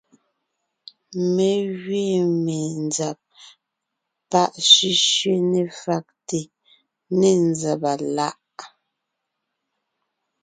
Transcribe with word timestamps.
Mé 1.33 1.49
gẅiin 1.81 2.29
menzab 2.45 3.17
pá 4.29 4.43
sẅísẅé 4.69 5.33
ne 5.51 5.61
fàgte 5.81 6.39
ne 7.19 7.29
nzàba 7.47 7.93
láʼ. 8.17 8.37